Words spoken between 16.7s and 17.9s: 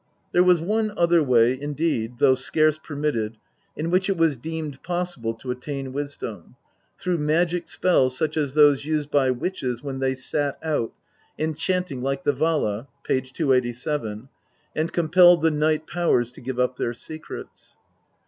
their secrets.